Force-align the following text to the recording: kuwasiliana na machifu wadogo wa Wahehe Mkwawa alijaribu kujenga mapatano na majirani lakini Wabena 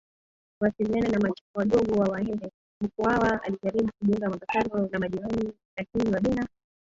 kuwasiliana 0.59 1.09
na 1.09 1.19
machifu 1.19 1.57
wadogo 1.57 1.93
wa 1.93 2.07
Wahehe 2.09 2.51
Mkwawa 2.81 3.43
alijaribu 3.43 3.89
kujenga 3.99 4.29
mapatano 4.29 4.87
na 4.91 4.99
majirani 4.99 5.53
lakini 5.77 6.13
Wabena 6.13 6.47